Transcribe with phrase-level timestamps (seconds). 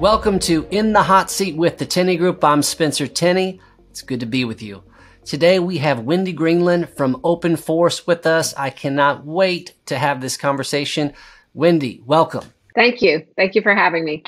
[0.00, 2.42] Welcome to In the Hot Seat with the Tenney Group.
[2.42, 3.60] I'm Spencer Tenney.
[3.90, 4.82] It's good to be with you.
[5.26, 8.54] Today we have Wendy Greenland from Openforce with us.
[8.54, 11.12] I cannot wait to have this conversation.
[11.52, 12.46] Wendy, welcome.
[12.74, 13.26] Thank you.
[13.36, 14.22] Thank you for having me.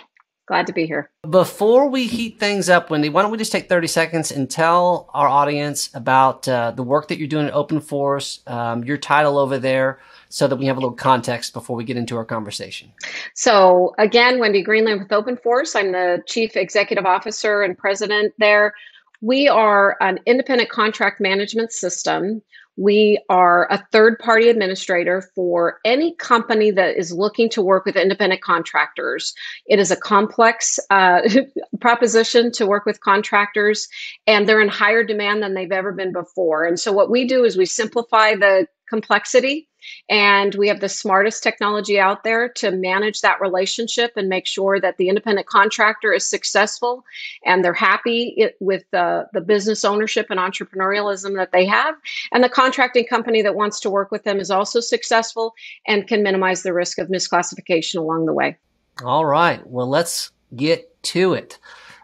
[0.46, 1.10] Glad to be here.
[1.30, 5.08] Before we heat things up, Wendy, why don't we just take 30 seconds and tell
[5.14, 9.58] our audience about uh, the work that you're doing at Openforce, um, your title over
[9.58, 10.00] there,
[10.32, 12.90] so that we have a little context before we get into our conversation.
[13.34, 15.76] So, again, Wendy Greenland with Openforce.
[15.76, 18.72] I'm the Chief Executive Officer and President there.
[19.20, 22.40] We are an independent contract management system.
[22.76, 27.96] We are a third party administrator for any company that is looking to work with
[27.96, 29.34] independent contractors.
[29.66, 31.28] It is a complex uh,
[31.82, 33.86] proposition to work with contractors,
[34.26, 36.64] and they're in higher demand than they've ever been before.
[36.64, 39.68] And so, what we do is we simplify the complexity
[40.08, 44.80] and we have the smartest technology out there to manage that relationship and make sure
[44.80, 47.04] that the independent contractor is successful
[47.44, 51.94] and they're happy with the, the business ownership and entrepreneurialism that they have.
[52.32, 55.54] And the contracting company that wants to work with them is also successful
[55.86, 58.56] and can minimize the risk of misclassification along the way.
[59.04, 59.66] All right.
[59.66, 61.58] Well, let's get to it.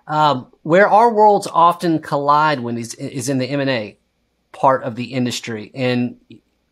[0.07, 3.99] Um, where our worlds often collide when is, is in the M&A
[4.53, 5.71] part of the industry.
[5.75, 6.17] And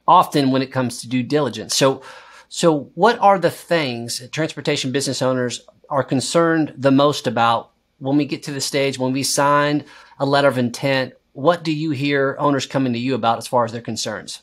[0.09, 1.75] often when it comes to due diligence.
[1.75, 2.03] So,
[2.49, 8.25] so what are the things transportation business owners are concerned the most about when we
[8.25, 9.85] get to the stage when we signed
[10.19, 11.15] a letter of intent?
[11.33, 14.43] What do you hear owners coming to you about as far as their concerns?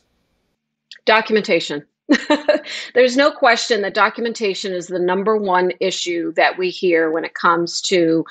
[1.06, 1.86] Documentation.
[2.94, 7.34] There's no question that documentation is the number one issue that we hear when it
[7.34, 8.26] comes to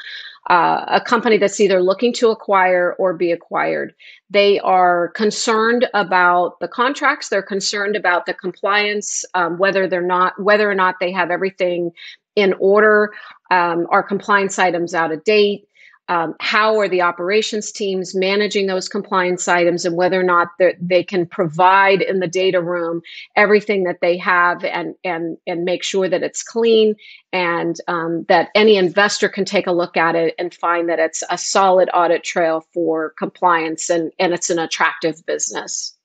[0.51, 3.95] uh, a company that's either looking to acquire or be acquired.
[4.31, 7.29] They are concerned about the contracts.
[7.29, 11.93] They're concerned about the compliance, um, whether they're not, whether or not they have everything
[12.35, 13.13] in order.
[13.51, 15.69] Um, are compliance items out of date?
[16.08, 20.48] Um, how are the operations teams managing those compliance items and whether or not
[20.80, 23.02] they can provide in the data room
[23.36, 26.96] everything that they have and and and make sure that it's clean
[27.33, 31.23] and um, that any investor can take a look at it and find that it's
[31.30, 35.96] a solid audit trail for compliance and and it's an attractive business.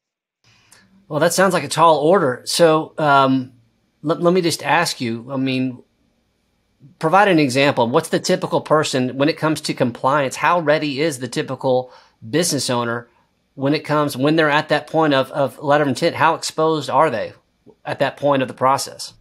[1.07, 2.44] Well that sounds like a tall order.
[2.46, 3.53] So um,
[4.03, 5.84] let, let me just ask you i mean
[7.00, 7.88] provide an example.
[7.88, 10.36] What's the typical person when it comes to compliance?
[10.36, 11.92] How ready is the typical
[12.28, 13.08] business owner
[13.56, 16.16] when it comes, when they're at that point of, of letter of intent?
[16.16, 17.34] How exposed are they
[17.86, 19.14] at that point of the process?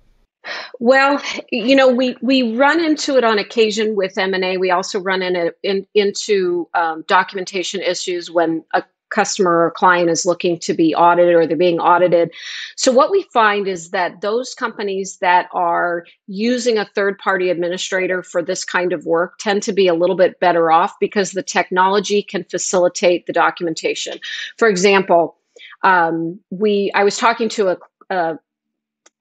[0.79, 4.57] Well, you know, we, we run into it on occasion with M&A.
[4.59, 10.27] We also run in in, into um, documentation issues when a customer or client is
[10.27, 12.33] looking to be audited or they're being audited.
[12.77, 18.23] So, what we find is that those companies that are using a third party administrator
[18.23, 21.43] for this kind of work tend to be a little bit better off because the
[21.43, 24.19] technology can facilitate the documentation.
[24.57, 25.37] For example,
[25.83, 27.77] um, we I was talking to a,
[28.11, 28.39] a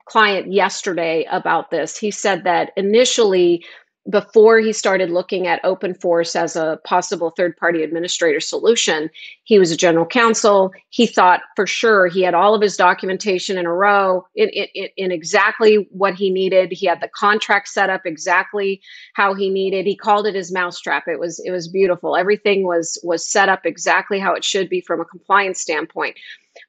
[0.05, 1.97] client yesterday about this.
[1.97, 3.65] He said that initially
[4.09, 9.09] before he started looking at Openforce as a possible third party administrator solution
[9.45, 10.73] he was a general counsel.
[10.89, 14.89] He thought for sure he had all of his documentation in a row in, in,
[14.97, 16.71] in, exactly what he needed.
[16.71, 18.81] He had the contract set up exactly
[19.13, 19.85] how he needed.
[19.85, 21.07] He called it his mousetrap.
[21.07, 22.15] It was it was beautiful.
[22.15, 26.17] Everything was was set up exactly how it should be from a compliance standpoint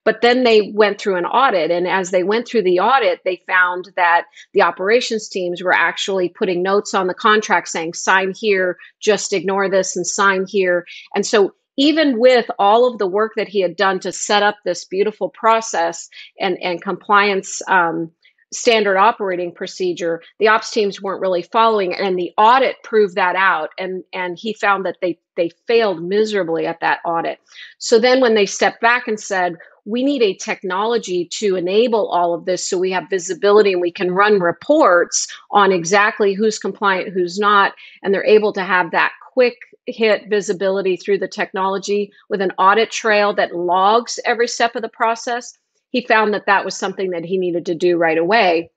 [0.04, 1.70] but then they went through an audit.
[1.70, 6.28] And as they went through the audit, they found that the operations teams were actually
[6.28, 10.86] putting notes on the contract saying, sign here, just ignore this and sign here.
[11.14, 14.56] And so even with all of the work that he had done to set up
[14.64, 16.08] this beautiful process
[16.40, 18.10] and, and compliance um,
[18.52, 23.70] standard operating procedure, the ops teams weren't really following, and the audit proved that out.
[23.78, 27.38] And and he found that they they failed miserably at that audit.
[27.78, 32.34] So then when they stepped back and said, we need a technology to enable all
[32.34, 37.12] of this so we have visibility and we can run reports on exactly who's compliant,
[37.12, 37.72] who's not,
[38.02, 39.56] and they're able to have that quick
[39.86, 44.88] hit visibility through the technology with an audit trail that logs every step of the
[44.88, 45.56] process.
[45.96, 48.70] He found that that was something that he needed to do right away.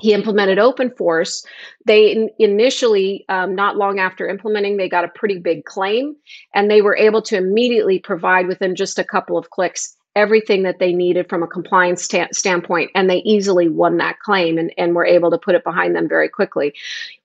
[0.00, 1.46] He implemented Openforce.
[1.86, 6.16] They in, initially um, not long after implementing they got a pretty big claim
[6.56, 10.80] and they were able to immediately provide within just a couple of clicks everything that
[10.80, 14.96] they needed from a compliance sta- standpoint and they easily won that claim and, and
[14.96, 16.74] were able to put it behind them very quickly.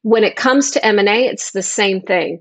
[0.03, 2.39] When it comes to m&a it's the same thing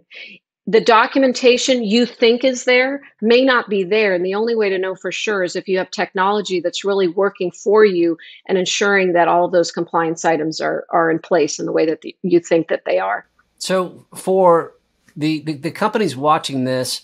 [0.67, 4.79] the documentation you think is there may not be there and the only way to
[4.79, 8.17] know for sure is if you have technology that's really working for you
[8.47, 11.85] and ensuring that all of those compliance items are, are in place in the way
[11.85, 13.27] that the, you think that they are
[13.59, 14.75] So for
[15.17, 17.03] the, the, the companies watching this,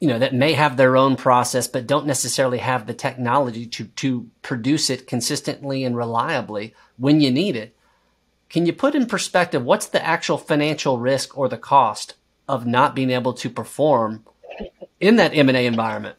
[0.00, 3.84] you know, that may have their own process, but don't necessarily have the technology to,
[3.84, 7.74] to produce it consistently and reliably when you need it.
[8.50, 12.16] Can you put in perspective what's the actual financial risk or the cost
[12.52, 14.24] of not being able to perform
[15.00, 16.16] in that M&A environment?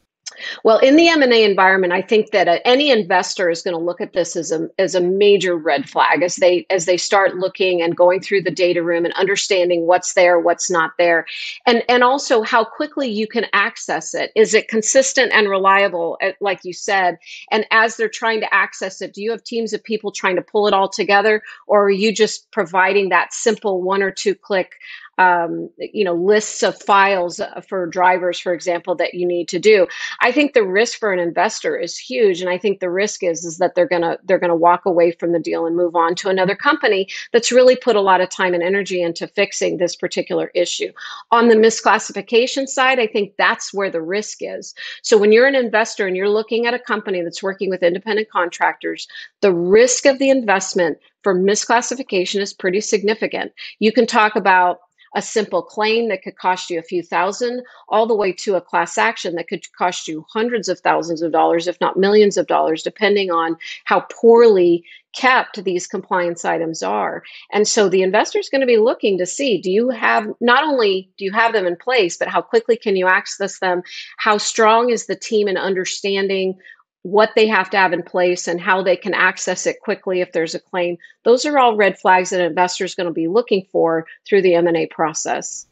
[0.63, 4.01] Well, in the M&A environment, I think that uh, any investor is going to look
[4.01, 7.81] at this as a as a major red flag as they as they start looking
[7.81, 11.25] and going through the data room and understanding what's there, what's not there,
[11.65, 14.31] and and also how quickly you can access it.
[14.35, 17.17] Is it consistent and reliable, uh, like you said?
[17.51, 20.41] And as they're trying to access it, do you have teams of people trying to
[20.41, 24.73] pull it all together, or are you just providing that simple one or two click
[25.17, 29.87] um, you know lists of files for drivers for example that you need to do.
[30.21, 33.45] I think the risk for an investor is huge and i think the risk is
[33.45, 35.95] is that they're going to they're going to walk away from the deal and move
[35.95, 39.77] on to another company that's really put a lot of time and energy into fixing
[39.77, 40.91] this particular issue.
[41.31, 44.73] On the misclassification side i think that's where the risk is.
[45.01, 48.29] So when you're an investor and you're looking at a company that's working with independent
[48.29, 49.07] contractors
[49.41, 53.51] the risk of the investment for misclassification is pretty significant.
[53.79, 54.79] You can talk about
[55.15, 58.61] a simple claim that could cost you a few thousand, all the way to a
[58.61, 62.47] class action that could cost you hundreds of thousands of dollars, if not millions of
[62.47, 64.83] dollars, depending on how poorly
[65.13, 67.23] kept these compliance items are.
[67.51, 70.63] And so the investor is going to be looking to see do you have not
[70.63, 73.83] only do you have them in place, but how quickly can you access them?
[74.17, 76.57] How strong is the team in understanding
[77.03, 80.31] what they have to have in place and how they can access it quickly if
[80.31, 80.97] there's a claim.
[81.23, 84.87] Those are all red flags that investors going to be looking for through the m&a
[84.87, 85.67] process.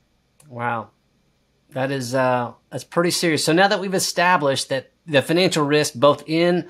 [0.50, 0.90] Wow.
[1.72, 3.46] That is uh that's pretty serious.
[3.46, 6.68] So now that we've established that the financial risk both in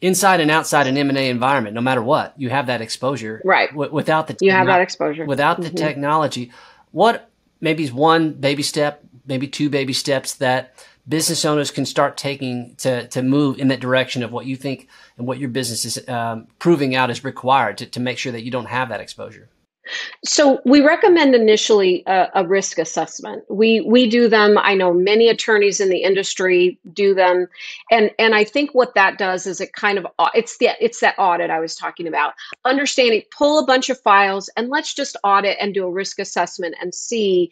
[0.00, 3.70] inside and outside an m&a environment no matter what you have that exposure right.
[3.70, 5.24] w- without the you have that exposure.
[5.24, 5.76] without the mm-hmm.
[5.76, 6.52] technology
[6.90, 7.30] what
[7.60, 10.74] maybe is one baby step maybe two baby steps that
[11.08, 14.88] business owners can start taking to, to move in that direction of what you think
[15.18, 18.44] and what your business is um, proving out is required to, to make sure that
[18.44, 19.48] you don't have that exposure?
[20.24, 23.44] So we recommend initially a, a, risk assessment.
[23.50, 24.56] We we do them.
[24.56, 27.48] I know many attorneys in the industry do them,
[27.90, 31.16] and and I think what that does is it kind of it's the it's that
[31.18, 32.32] audit I was talking about.
[32.64, 36.76] Understanding, pull a bunch of files, and let's just audit and do a risk assessment
[36.80, 37.50] and see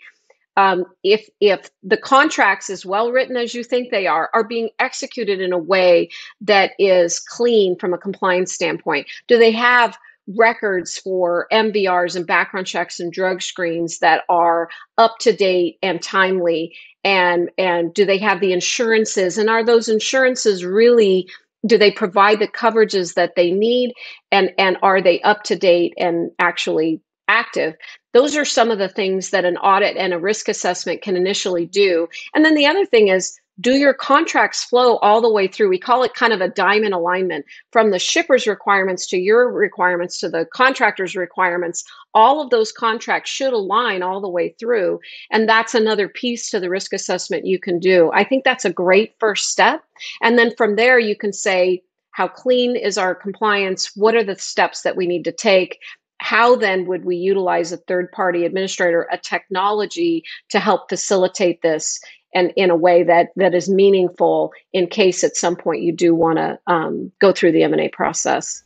[0.57, 4.71] um, if if the contracts as well written as you think they are are being
[4.79, 6.09] executed in a way
[6.41, 9.97] that is clean from a compliance standpoint do they have
[10.29, 14.69] records for MVRs and background checks and drug screens that are
[14.99, 16.75] up to date and timely?
[17.05, 19.39] And and do they have the insurances?
[19.39, 21.29] And are those insurances really
[21.67, 23.93] do they provide the coverages that they need?
[24.31, 27.75] And and are they up to date and actually active
[28.13, 31.67] those are some of the things that an audit and a risk assessment can initially
[31.67, 32.09] do.
[32.35, 35.69] And then the other thing is, do your contracts flow all the way through?
[35.69, 40.19] We call it kind of a diamond alignment from the shipper's requirements to your requirements
[40.21, 41.85] to the contractor's requirements.
[42.15, 45.01] All of those contracts should align all the way through.
[45.31, 48.11] And that's another piece to the risk assessment you can do.
[48.15, 49.85] I think that's a great first step.
[50.23, 51.83] And then from there, you can say,
[52.13, 53.97] how clean is our compliance?
[53.97, 55.79] What are the steps that we need to take?
[56.23, 62.01] How then would we utilize a third party administrator, a technology to help facilitate this
[62.33, 66.15] and in a way that that is meaningful in case at some point you do
[66.15, 68.63] want to um, go through the M&A process?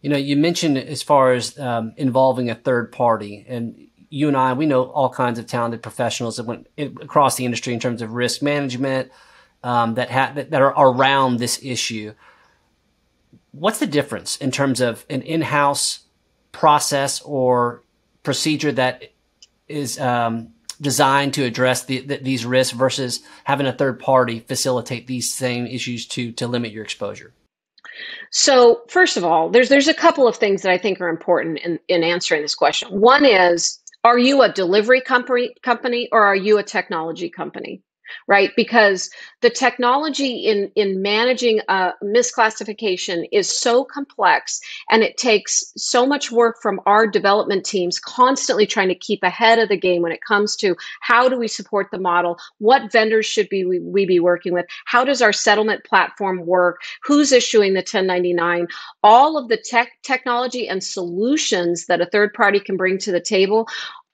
[0.00, 4.36] You know, you mentioned as far as um, involving a third party and you and
[4.36, 8.00] I, we know all kinds of talented professionals that went across the industry in terms
[8.00, 9.10] of risk management
[9.64, 12.14] um, that, ha- that, are around this issue.
[13.50, 16.00] What's the difference in terms of an in-house
[16.52, 17.82] process or
[18.22, 19.12] procedure that
[19.68, 20.48] is um,
[20.80, 25.66] designed to address the, the, these risks versus having a third party facilitate these same
[25.66, 27.32] issues to to limit your exposure?
[28.30, 31.58] So, first of all, there's there's a couple of things that I think are important
[31.58, 32.88] in, in answering this question.
[32.88, 37.82] One is, are you a delivery company company or are you a technology company?
[38.26, 38.50] Right?
[38.56, 46.06] Because the technology in, in managing a misclassification is so complex and it takes so
[46.06, 50.12] much work from our development teams constantly trying to keep ahead of the game when
[50.12, 52.38] it comes to how do we support the model?
[52.58, 54.66] What vendors should be we, we be working with?
[54.84, 56.80] How does our settlement platform work?
[57.02, 58.68] Who's issuing the 1099?
[59.02, 63.20] All of the tech technology and solutions that a third party can bring to the
[63.20, 63.66] table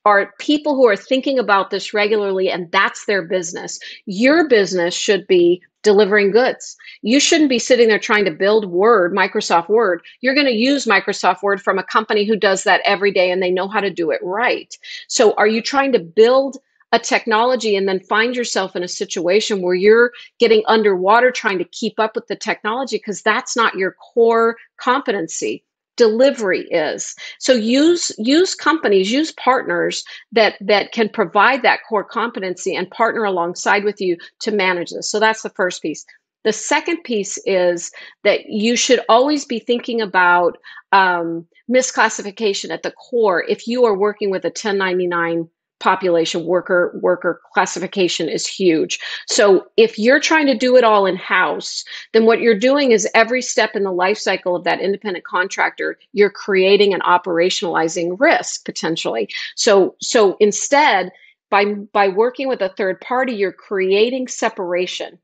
[0.08, 3.78] are people who are thinking about this regularly and that's their business.
[4.06, 6.76] Your business should be delivering goods.
[7.02, 10.02] You shouldn't be sitting there trying to build Word, Microsoft Word.
[10.20, 13.42] You're going to use Microsoft Word from a company who does that every day and
[13.42, 14.76] they know how to do it right.
[15.08, 16.56] So are you trying to build
[16.92, 21.64] a technology and then find yourself in a situation where you're getting underwater trying to
[21.64, 25.62] keep up with the technology because that's not your core competency
[25.98, 27.14] delivery is.
[27.38, 33.24] So use use companies use partners that that can provide that core competency and partner
[33.24, 35.10] alongside with you to manage this.
[35.10, 36.06] So that's the first piece.
[36.44, 37.90] The second piece is
[38.24, 40.56] that you should always be thinking about
[40.92, 45.50] um, misclassification at the core if you are working with a 1099
[45.80, 48.98] population worker worker classification is huge.
[49.26, 53.08] So if you're trying to do it all in house, then what you're doing is
[53.14, 58.64] every step in the life cycle of that independent contractor, you're creating and operationalizing risk
[58.64, 59.28] potentially.
[59.54, 61.10] So so instead
[61.50, 65.18] by by working with a third party, you're creating separation.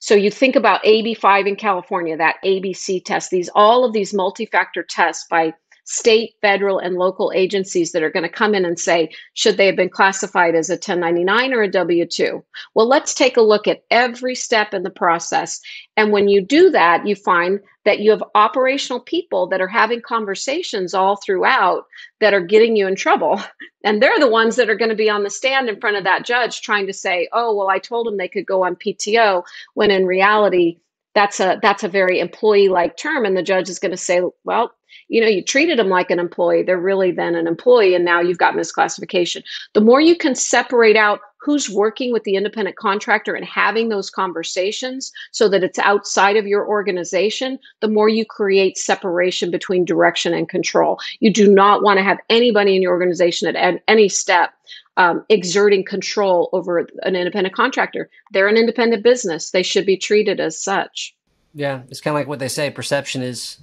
[0.00, 4.82] So you think about AB5 in California, that ABC test, these all of these multi-factor
[4.82, 5.54] tests by
[5.88, 9.64] state, federal, and local agencies that are going to come in and say, should they
[9.64, 12.44] have been classified as a 1099 or a W 2?
[12.74, 15.62] Well, let's take a look at every step in the process.
[15.96, 20.02] And when you do that, you find that you have operational people that are having
[20.02, 21.84] conversations all throughout
[22.20, 23.40] that are getting you in trouble.
[23.84, 26.02] And they're the ones that are going to be on the stand in front of
[26.02, 29.44] that judge trying to say, oh, well, I told them they could go on PTO,
[29.74, 30.80] when in reality,
[31.14, 34.20] that's a that's a very employee like term and the judge is going to say
[34.44, 34.72] well
[35.08, 38.20] you know you treated them like an employee they're really then an employee and now
[38.20, 39.42] you've got misclassification.
[39.74, 44.10] The more you can separate out who's working with the independent contractor and having those
[44.10, 50.34] conversations so that it's outside of your organization the more you create separation between direction
[50.34, 50.98] and control.
[51.20, 54.50] You do not want to have anybody in your organization at any step
[54.96, 58.10] um, exerting control over an independent contractor.
[58.32, 59.50] They're an independent business.
[59.50, 61.14] They should be treated as such.
[61.54, 63.58] Yeah it's kind of like what they say perception is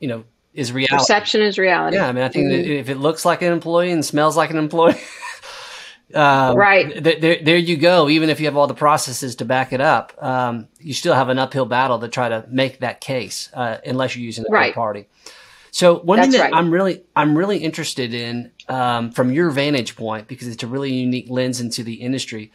[0.00, 0.96] you know is reality.
[0.96, 1.96] Perception is reality.
[1.96, 2.70] Yeah, I mean, I think mm-hmm.
[2.70, 5.00] if it looks like an employee and smells like an employee,
[6.14, 8.08] um, right th- there, there you go.
[8.08, 11.28] Even if you have all the processes to back it up, um, you still have
[11.28, 14.68] an uphill battle to try to make that case, uh, unless you're using a right.
[14.68, 15.06] third party.
[15.70, 16.54] So one That's thing that right.
[16.54, 20.92] I'm really I'm really interested in um, from your vantage point because it's a really
[20.92, 22.52] unique lens into the industry.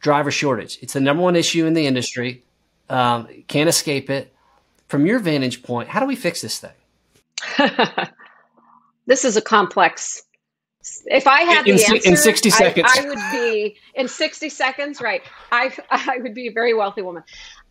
[0.00, 0.78] Driver shortage.
[0.82, 2.44] It's the number one issue in the industry.
[2.90, 4.34] Um, can't escape it.
[4.88, 6.74] From your vantage point, how do we fix this thing?
[9.06, 10.22] this is a complex.
[11.06, 14.48] If I had in, the answer in 60 seconds, I, I, would be in 60
[14.50, 15.22] seconds, right?
[15.50, 17.22] I, I would be a very wealthy woman.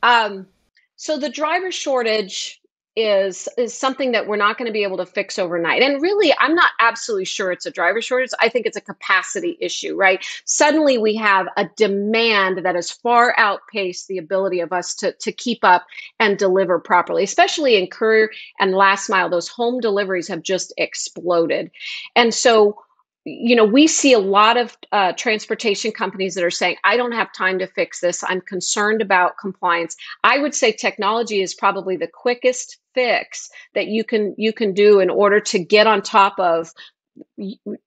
[0.02, 0.48] Um,
[0.96, 2.62] so the driver shortage
[2.95, 5.81] is is something that we're not going to be able to fix overnight.
[5.81, 8.29] And really, I'm not absolutely sure it's a driver shortage.
[8.39, 10.23] I think it's a capacity issue, right?
[10.45, 15.31] Suddenly we have a demand that has far outpaced the ability of us to to
[15.31, 15.85] keep up
[16.19, 19.29] and deliver properly, especially in courier and last mile.
[19.29, 21.71] Those home deliveries have just exploded.
[22.15, 22.77] And so
[23.25, 27.13] you know, we see a lot of uh, transportation companies that are saying, I don't
[27.13, 28.24] have time to fix this.
[28.27, 29.96] I'm concerned about compliance.
[30.24, 35.00] I would say technology is probably the quickest fix that you can you can do
[35.00, 36.72] in order to get on top of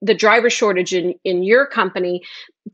[0.00, 2.22] the driver shortage in, in your company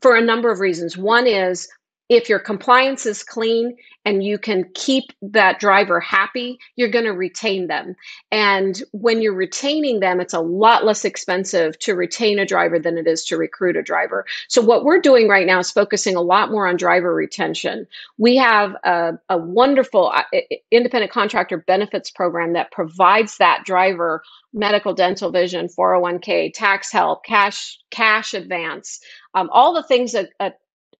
[0.01, 0.97] for a number of reasons.
[0.97, 1.67] One is
[2.09, 7.13] if your compliance is clean and you can keep that driver happy, you're going to
[7.13, 7.95] retain them.
[8.31, 12.97] And when you're retaining them, it's a lot less expensive to retain a driver than
[12.97, 14.25] it is to recruit a driver.
[14.49, 17.87] So, what we're doing right now is focusing a lot more on driver retention.
[18.17, 20.23] We have a, a wonderful uh,
[20.71, 27.79] independent contractor benefits program that provides that driver medical, dental, vision, 401k, tax help, cash
[27.89, 28.99] cash advance,
[29.33, 30.51] um, all the things that a,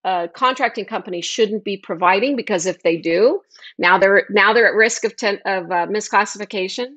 [0.03, 3.41] uh, contracting companies shouldn't be providing because if they do,
[3.77, 6.95] now they're now they're at risk of ten, of uh, misclassification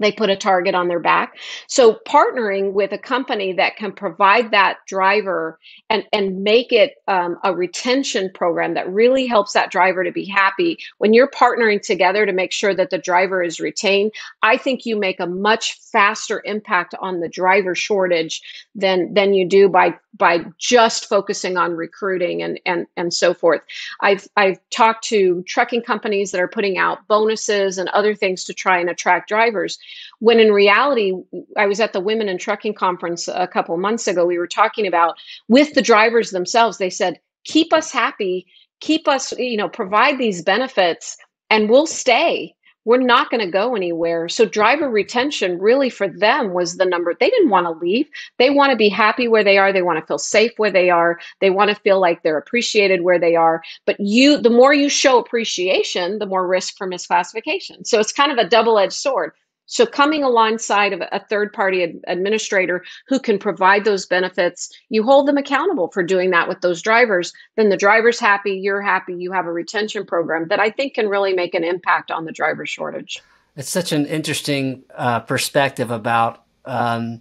[0.00, 1.36] they put a target on their back.
[1.66, 5.58] So partnering with a company that can provide that driver
[5.90, 10.24] and and make it um, a retention program that really helps that driver to be
[10.24, 14.12] happy when you're partnering together to make sure that the driver is retained
[14.42, 18.42] i think you make a much faster impact on the driver shortage
[18.74, 23.62] than than you do by by just focusing on recruiting and and and so forth.
[24.00, 28.54] I've i've talked to trucking companies that are putting out bonuses and other things to
[28.54, 29.78] try and attract drivers
[30.20, 31.12] when in reality,
[31.56, 34.26] I was at the Women in Trucking conference a couple months ago.
[34.26, 35.16] We were talking about
[35.48, 38.46] with the drivers themselves, they said, keep us happy,
[38.80, 41.16] keep us, you know, provide these benefits,
[41.50, 42.54] and we'll stay
[42.88, 44.30] we're not going to go anywhere.
[44.30, 47.12] So driver retention really for them was the number.
[47.12, 48.08] They didn't want to leave.
[48.38, 49.74] They want to be happy where they are.
[49.74, 51.20] They want to feel safe where they are.
[51.42, 53.62] They want to feel like they're appreciated where they are.
[53.84, 57.86] But you, the more you show appreciation, the more risk for misclassification.
[57.86, 59.32] So it's kind of a double-edged sword.
[59.68, 65.02] So coming alongside of a third party ad- administrator who can provide those benefits, you
[65.02, 69.14] hold them accountable for doing that with those drivers, then the driver's happy, you're happy,
[69.14, 72.32] you have a retention program that I think can really make an impact on the
[72.32, 73.22] driver shortage.
[73.56, 77.20] It's such an interesting uh, perspective about, um,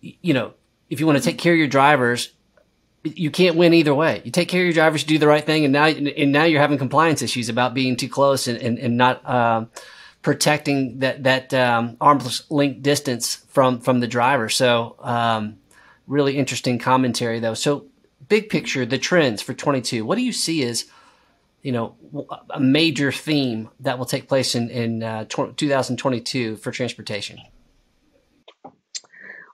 [0.00, 0.54] you know,
[0.88, 2.32] if you want to take care of your drivers,
[3.04, 4.22] you can't win either way.
[4.24, 6.44] You take care of your drivers, you do the right thing, and now and now
[6.44, 9.24] you're having compliance issues about being too close and and, and not.
[9.24, 9.66] Uh,
[10.26, 14.48] protecting that that um, arm's length distance from from the driver.
[14.48, 15.58] So um,
[16.08, 17.54] really interesting commentary though.
[17.54, 17.86] So
[18.28, 20.04] big picture, the trends for 22.
[20.04, 20.86] What do you see as
[21.62, 21.94] you know
[22.50, 27.38] a major theme that will take place in in uh, 2022 for transportation?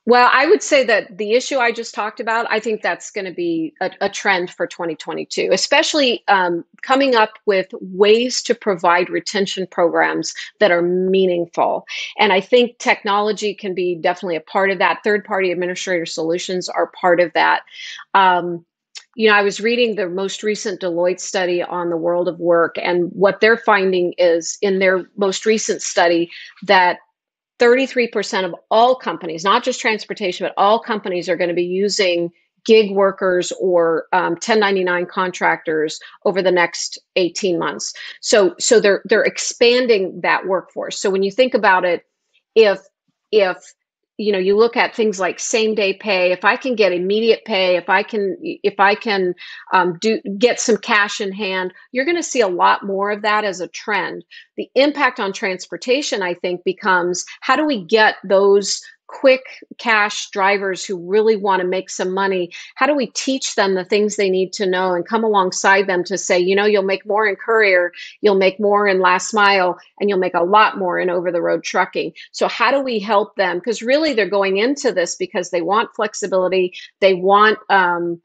[0.05, 3.25] Well, I would say that the issue I just talked about, I think that's going
[3.25, 9.09] to be a, a, trend for 2022, especially um, coming up with ways to provide
[9.09, 11.87] retention programs that are meaningful.
[12.19, 15.05] And I think technology can be definitely a part of that.
[15.05, 17.63] Third party administrator solutions are part of that.
[18.13, 18.65] Um,
[19.15, 22.77] you know, I was reading the most recent Deloitte study on the world of work,
[22.77, 26.31] and what they're finding is in their most recent study
[26.63, 26.99] that
[27.59, 32.31] 33% of all companies, not just transportation, but all companies are going to be using
[32.65, 37.93] gig workers or um, 1099 contractors over the next 18 months.
[38.21, 41.01] So, so they're they're expanding that workforce.
[41.01, 42.05] So when you think about it,
[42.55, 42.81] if
[43.31, 43.59] if
[44.23, 47.45] you know you look at things like same day pay if i can get immediate
[47.45, 49.35] pay if i can if i can
[49.73, 53.23] um, do get some cash in hand you're going to see a lot more of
[53.23, 54.25] that as a trend.
[54.57, 58.81] The impact on transportation i think becomes how do we get those
[59.13, 63.75] quick cash drivers who really want to make some money how do we teach them
[63.75, 66.83] the things they need to know and come alongside them to say you know you'll
[66.83, 70.79] make more in courier you'll make more in last mile and you'll make a lot
[70.79, 72.13] more in over the road trucking.
[72.33, 73.59] So how do we help them?
[73.59, 78.21] Because really they're going into this because they want flexibility they want um,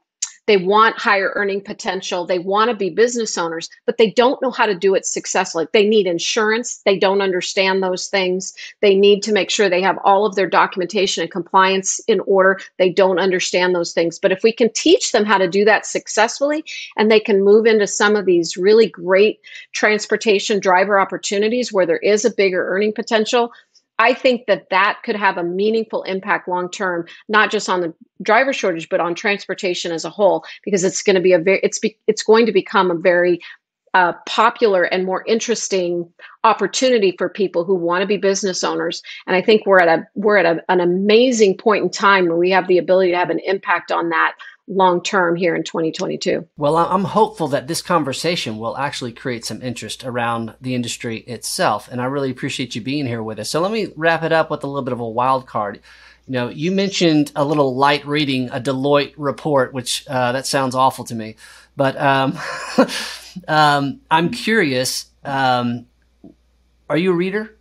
[0.48, 2.24] they want higher earning potential.
[2.24, 5.66] They want to be business owners, but they don't know how to do it successfully.
[5.74, 6.80] They need insurance.
[6.86, 8.54] They don't understand those things.
[8.80, 12.58] They need to make sure they have all of their documentation and compliance in order.
[12.78, 14.18] They don't understand those things.
[14.18, 16.64] But if we can teach them how to do that successfully
[16.96, 19.40] and they can move into some of these really great
[19.72, 23.52] transportation driver opportunities where there is a bigger earning potential,
[23.98, 27.92] I think that that could have a meaningful impact long term, not just on the
[28.22, 31.60] driver shortage, but on transportation as a whole, because it's going to be a very
[31.62, 33.40] it's be, it's going to become a very
[33.94, 36.08] uh, popular and more interesting
[36.44, 39.02] opportunity for people who want to be business owners.
[39.26, 42.36] And I think we're at a we're at a, an amazing point in time where
[42.36, 44.34] we have the ability to have an impact on that
[44.68, 46.46] long term here in 2022.
[46.56, 51.88] Well, I'm hopeful that this conversation will actually create some interest around the industry itself.
[51.90, 53.50] And I really appreciate you being here with us.
[53.50, 55.80] So let me wrap it up with a little bit of a wild card.
[56.26, 60.74] You know, you mentioned a little light reading, a Deloitte report, which uh, that sounds
[60.74, 61.36] awful to me.
[61.74, 62.38] But um,
[63.48, 65.06] um, I'm curious.
[65.24, 65.86] Um,
[66.90, 67.56] are you a reader?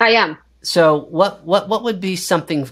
[0.00, 0.38] I am.
[0.62, 2.68] So, what what what would be something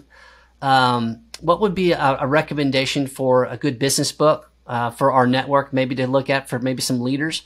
[0.62, 5.26] um, what would be a, a, recommendation for a good business book uh, for our
[5.26, 7.42] network, maybe to look at for maybe some leaders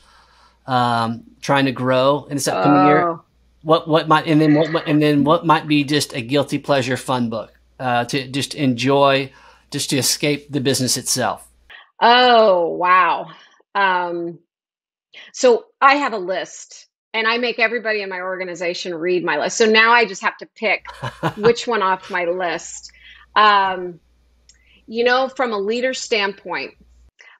[0.67, 3.09] um, trying to grow in this upcoming year?
[3.09, 3.25] Oh.
[3.63, 6.97] What what might and then what and then what might be just a guilty pleasure
[6.97, 9.31] fun book uh, to just enjoy,
[9.71, 11.47] just to escape the business itself?
[12.01, 13.29] Oh wow!
[13.75, 14.39] Um,
[15.35, 19.57] so I have a list and I make everybody in my organization read my list.
[19.57, 20.87] So now I just have to pick
[21.37, 22.93] which one off my list.
[23.37, 24.01] Um,
[24.87, 26.75] you know, from a leader standpoint,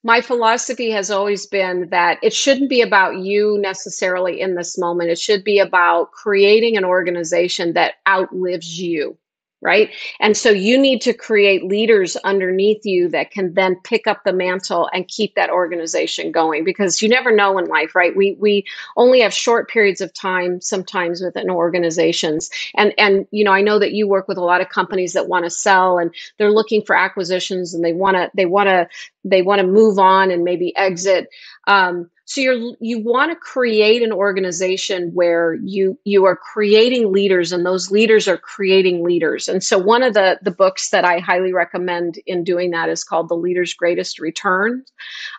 [0.03, 5.11] my philosophy has always been that it shouldn't be about you necessarily in this moment.
[5.11, 9.19] It should be about creating an organization that outlives you
[9.61, 9.91] right?
[10.21, 14.33] And so you need to create leaders underneath you that can then pick up the
[14.33, 18.17] mantle and keep that organization going because you never know in life, right?
[18.17, 18.65] We we
[18.97, 22.51] only have short periods of time sometimes within organizations.
[22.77, 25.29] And and you know, I know that you work with a lot of companies that
[25.29, 28.89] want to sell and they're looking for acquisitions and they want to they want to
[29.25, 31.29] they want to move on and maybe exit.
[31.67, 37.51] Um, so you're you want to create an organization where you you are creating leaders,
[37.51, 39.49] and those leaders are creating leaders.
[39.49, 43.03] And so one of the the books that I highly recommend in doing that is
[43.03, 44.85] called The Leader's Greatest Return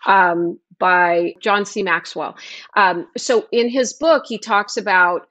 [0.06, 1.82] um, by John C.
[1.82, 2.36] Maxwell.
[2.76, 5.28] Um, so in his book, he talks about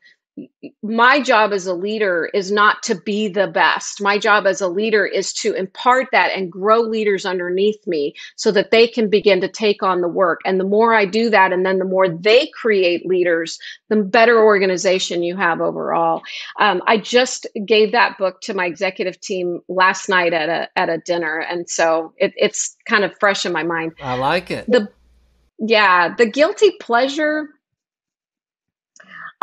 [0.82, 4.02] my job as a leader is not to be the best.
[4.02, 8.52] My job as a leader is to impart that and grow leaders underneath me so
[8.52, 10.40] that they can begin to take on the work.
[10.46, 14.42] And the more I do that, and then the more they create leaders, the better
[14.42, 16.22] organization you have overall.
[16.60, 20.90] Um, I just gave that book to my executive team last night at a at
[20.90, 23.94] a dinner, and so it, it's kind of fresh in my mind.
[24.02, 24.66] I like it.
[24.68, 24.90] The
[25.60, 27.50] yeah, the guilty pleasure.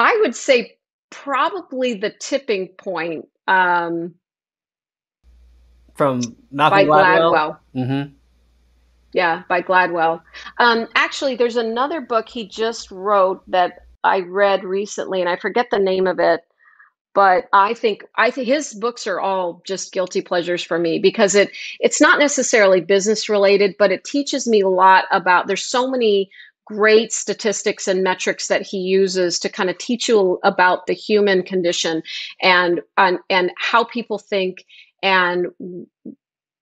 [0.00, 0.77] I would say
[1.10, 4.14] probably the tipping point um,
[5.94, 7.32] from Malcolm by Gladwell.
[7.32, 7.58] Gladwell.
[7.74, 8.12] Mm-hmm.
[9.12, 10.22] Yeah, by Gladwell.
[10.58, 15.66] Um, actually, there's another book he just wrote that I read recently, and I forget
[15.70, 16.42] the name of it.
[17.14, 21.34] But I think I think his books are all just guilty pleasures for me because
[21.34, 25.48] it it's not necessarily business related, but it teaches me a lot about.
[25.48, 26.30] There's so many
[26.68, 31.42] great statistics and metrics that he uses to kind of teach you about the human
[31.42, 32.02] condition
[32.42, 34.64] and and, and how people think
[35.02, 35.46] and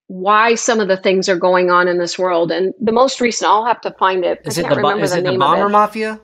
[0.09, 2.53] why some of the things are going on in this world.
[2.53, 4.41] And the most recent, I'll have to find it.
[4.45, 6.21] Is it the, is the it the bomber mafia?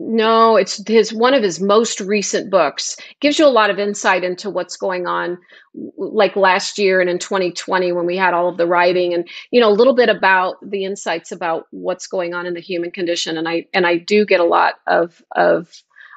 [0.00, 2.96] No, it's his one of his most recent books.
[3.20, 5.38] Gives you a lot of insight into what's going on
[5.96, 9.60] like last year and in 2020 when we had all of the writing and you
[9.60, 13.36] know a little bit about the insights about what's going on in the human condition
[13.38, 15.68] and I and I do get a lot of of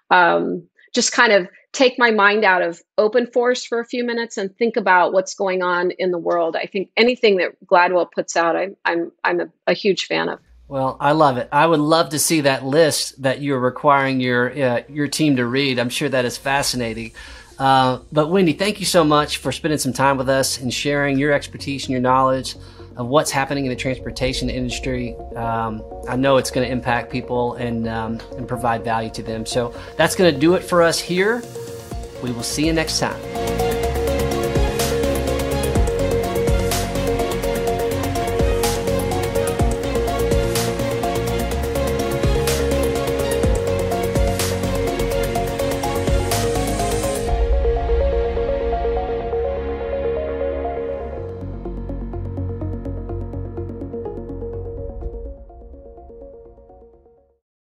[0.09, 4.55] um, just kind of take my mind out of Openforce for a few minutes and
[4.57, 6.55] think about what's going on in the world.
[6.55, 10.39] I think anything that Gladwell puts out, I, I'm I'm a, a huge fan of.
[10.67, 11.47] Well, I love it.
[11.51, 15.45] I would love to see that list that you're requiring your uh, your team to
[15.45, 15.79] read.
[15.79, 17.13] I'm sure that is fascinating.
[17.57, 21.17] Uh, but Wendy, thank you so much for spending some time with us and sharing
[21.17, 22.55] your expertise and your knowledge
[22.97, 25.15] of what's happening in the transportation industry.
[25.35, 29.45] Um, I know it's going to impact people and um, and provide value to them.
[29.45, 31.41] So that's going to do it for us here.
[32.21, 33.66] We will see you next time.